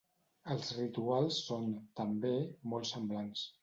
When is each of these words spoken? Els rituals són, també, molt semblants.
Els 0.55 0.71
rituals 0.77 1.39
són, 1.51 1.71
també, 2.03 2.37
molt 2.75 2.95
semblants. 2.97 3.51